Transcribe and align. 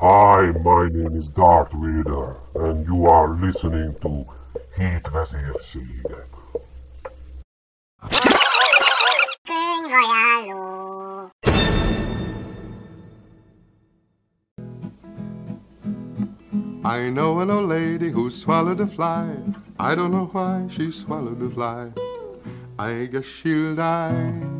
Hi, 0.00 0.52
my 0.52 0.88
name 0.88 1.16
is 1.16 1.28
Darth 1.28 1.72
Vader, 1.72 2.36
and 2.54 2.86
you 2.86 3.06
are 3.06 3.30
listening 3.30 3.96
to 4.00 4.24
Hét 4.76 5.08
vezérségek. 5.10 6.28
Könyvajánló. 9.42 11.30
I 16.84 17.10
know 17.10 17.40
an 17.40 17.50
old 17.50 17.68
lady 17.68 18.10
who 18.10 18.30
swallowed 18.30 18.80
a 18.80 18.86
fly. 18.86 19.36
I 19.80 19.96
don't 19.96 20.12
know 20.12 20.30
why 20.32 20.68
she 20.70 20.92
swallowed 20.92 21.42
a 21.42 21.50
fly. 21.50 21.90
I 22.78 23.08
guess 23.10 23.24
she'll 23.24 23.74
die. 23.74 24.57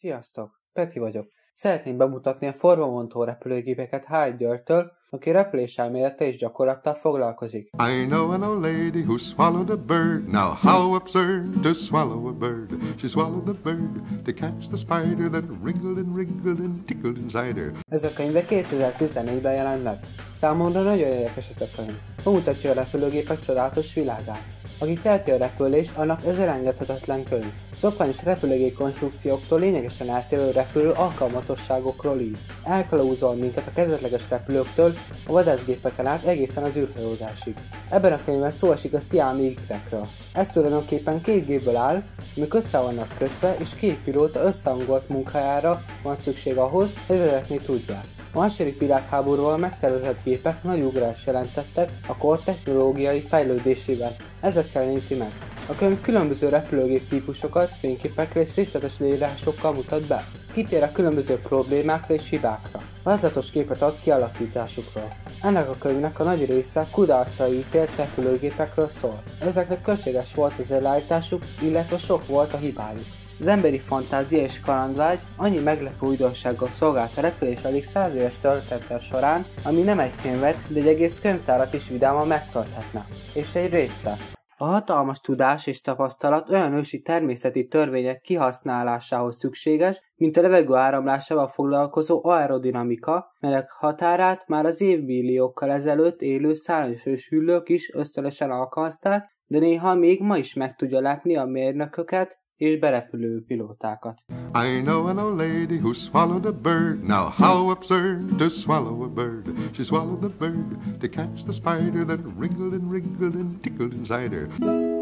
Sziasztok! 0.00 0.50
Peti 0.72 0.98
vagyok. 0.98 1.28
Szeretném 1.52 1.96
bemutatni 1.96 2.46
a 2.46 2.52
formamontó 2.52 3.24
repülőgépeket 3.24 4.06
Hyde-től, 4.06 4.92
aki 5.10 5.30
repülés 5.30 5.78
elmélete 5.78 6.24
és 6.24 6.36
gyakorlattal 6.36 6.94
foglalkozik. 6.94 7.70
I 7.78 8.04
know 8.04 8.30
an 8.30 8.42
old 8.42 8.62
lady 8.62 9.02
who 9.02 9.18
swallowed 9.18 9.70
a 9.70 9.76
bird. 9.76 10.30
Now 10.30 10.54
how 10.54 10.94
absurd 10.94 11.60
to 11.62 11.74
swallow 11.74 12.26
a 12.26 12.32
bird. 12.32 12.98
She 12.98 13.08
swallowed 13.08 13.44
the 13.44 13.72
bird 13.72 14.22
to 14.24 14.32
catch 14.32 14.68
the 14.68 14.76
spider 14.76 15.30
that 15.30 15.44
wriggled 15.62 15.98
and 15.98 16.14
wriggled 16.14 16.58
and 16.58 16.84
tickled 16.84 17.16
inside 17.16 17.54
her. 17.54 17.72
Ez 17.88 18.04
a 18.04 18.12
könyve 18.12 18.44
2014-ben 18.48 19.54
jelent 19.54 19.82
meg. 19.82 19.98
Számomra 20.30 20.82
nagyon 20.82 21.08
érdekes 21.08 21.48
ez 21.48 21.60
a 21.60 21.76
könyv. 21.76 21.98
Bemutatja 22.24 22.70
a 22.70 22.74
repülőgépek 22.74 23.38
csodálatos 23.38 23.94
világát. 23.94 24.59
Aki 24.82 24.94
szereti 24.94 25.30
a 25.30 25.36
repülést, 25.36 25.96
annak 25.96 26.26
ez 26.26 26.38
elengedhetetlen 26.38 27.24
könyv. 27.24 27.52
Szokványos 27.74 28.24
repülőgép 28.24 28.74
konstrukcióktól 28.74 29.58
lényegesen 29.58 30.10
eltérő 30.10 30.50
repülő 30.50 30.90
alkalmatosságokról 30.90 32.20
ír. 32.20 32.36
Elkalauzol 32.64 33.34
minket 33.34 33.66
a 33.66 33.70
kezdetleges 33.74 34.30
repülőktől, 34.30 34.94
a 35.26 35.32
vadászgépeken 35.32 36.06
át 36.06 36.24
egészen 36.24 36.62
az 36.62 36.76
űrhajózásig. 36.76 37.54
Ebben 37.90 38.12
a 38.12 38.24
könyvben 38.24 38.50
szó 38.50 38.72
esik 38.72 38.94
a 38.94 39.00
Siami 39.00 39.54
X-ekről. 39.54 40.06
Ez 40.32 40.48
tulajdonképpen 40.48 41.20
két 41.20 41.46
gépből 41.46 41.76
áll, 41.76 42.02
amik 42.36 42.54
össze 42.54 42.78
vannak 42.78 43.14
kötve, 43.18 43.56
és 43.58 43.74
két 43.74 43.98
pilóta 44.04 44.42
összehangolt 44.42 45.08
munkájára 45.08 45.84
van 46.02 46.14
szükség 46.14 46.56
ahhoz, 46.56 46.90
hogy 47.06 47.18
vezetni 47.18 47.58
tudják. 47.58 48.19
A 48.32 48.38
második 48.38 48.78
világháborúval 48.78 49.56
megtervezett 49.56 50.22
gépek 50.24 50.62
nagy 50.62 50.82
ugrást 50.82 51.26
jelentettek 51.26 51.90
a 52.06 52.16
kor 52.16 52.40
technológiai 52.40 53.20
fejlődésében. 53.20 54.14
Ez 54.40 54.56
azt 54.56 54.74
jeleníti 54.74 55.14
meg. 55.14 55.32
A 55.66 55.74
könyv 55.74 56.00
különböző 56.00 56.48
repülőgép 56.48 57.08
típusokat, 57.08 57.74
fényképekre 57.74 58.40
és 58.40 58.54
részletes 58.54 58.98
leírásokkal 58.98 59.72
mutat 59.72 60.06
be. 60.06 60.24
Kitér 60.52 60.82
a 60.82 60.92
különböző 60.92 61.38
problémákra 61.38 62.14
és 62.14 62.28
hibákra. 62.28 62.82
Vázlatos 63.02 63.50
képet 63.50 63.82
ad 63.82 63.98
kialakításukról. 64.02 65.16
Ennek 65.42 65.68
a 65.68 65.76
könyvnek 65.78 66.18
a 66.18 66.24
nagy 66.24 66.46
része 66.46 66.86
kudarcra 66.90 67.52
ítélt 67.52 67.96
repülőgépekről 67.96 68.88
szól. 68.88 69.22
Ezeknek 69.40 69.82
költséges 69.82 70.34
volt 70.34 70.58
az 70.58 70.70
elállításuk, 70.70 71.42
illetve 71.60 71.96
sok 71.96 72.26
volt 72.26 72.52
a 72.52 72.56
hibájuk. 72.56 73.19
Az 73.40 73.46
emberi 73.46 73.78
fantázia 73.78 74.42
és 74.42 74.60
kalandvágy 74.60 75.18
annyi 75.36 75.58
meglepő 75.58 76.06
újdonsággal 76.06 76.68
szolgált 76.68 77.16
a 77.16 77.20
repülés 77.20 77.62
alig 77.62 77.84
száz 77.84 78.14
éves 78.14 78.38
története 78.38 79.00
során, 79.00 79.44
ami 79.64 79.82
nem 79.82 79.98
egy 79.98 80.14
könyvet, 80.22 80.72
de 80.72 80.80
egy 80.80 80.86
egész 80.86 81.20
könyvtárat 81.20 81.72
is 81.72 81.88
vidáman 81.88 82.26
megtölthetne. 82.26 83.06
És 83.34 83.54
egy 83.54 83.72
részlet. 83.72 84.18
A 84.56 84.64
hatalmas 84.64 85.20
tudás 85.20 85.66
és 85.66 85.80
tapasztalat 85.80 86.50
olyan 86.50 86.74
ősi 86.74 87.02
természeti 87.02 87.66
törvények 87.66 88.20
kihasználásához 88.20 89.36
szükséges, 89.36 90.12
mint 90.16 90.36
a 90.36 90.40
levegő 90.40 90.74
áramlásával 90.74 91.48
foglalkozó 91.48 92.20
aerodinamika, 92.24 93.34
melyek 93.40 93.70
határát 93.70 94.48
már 94.48 94.66
az 94.66 94.80
évmilliókkal 94.80 95.70
ezelőtt 95.70 96.22
élő 96.22 96.54
szárnyas 96.54 97.28
hüllők 97.28 97.68
is 97.68 97.94
ösztönösen 97.94 98.50
alkalmazták, 98.50 99.36
de 99.46 99.58
néha 99.58 99.94
még 99.94 100.22
ma 100.22 100.36
is 100.36 100.54
meg 100.54 100.76
tudja 100.76 101.00
lepni 101.00 101.36
a 101.36 101.44
mérnököket 101.44 102.38
és 102.60 102.78
berepülő 102.78 103.42
pilótákat. 103.46 104.24
I 104.54 104.80
know 104.80 105.06
an 105.06 105.18
old 105.18 105.38
lady 105.38 105.78
who 105.78 105.94
swallowed 105.94 106.44
a 106.44 106.52
bird. 106.52 107.02
Now 107.06 107.30
how 107.30 107.70
absurd 107.70 108.36
to 108.36 108.48
swallow 108.48 109.02
a 109.02 109.08
bird. 109.08 109.48
She 109.72 109.84
swallowed 109.84 110.20
the 110.20 110.28
bird 110.28 111.00
to 111.00 111.08
catch 111.08 111.44
the 111.44 111.52
spider 111.52 112.04
that 112.04 112.20
wriggled 112.38 112.72
and 112.72 112.90
wriggled 112.90 113.34
and 113.34 113.62
tickled 113.62 113.92
inside 113.94 114.32
her. 114.32 114.99